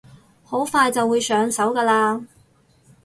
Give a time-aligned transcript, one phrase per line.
[0.43, 2.25] 好快就會上手㗎喇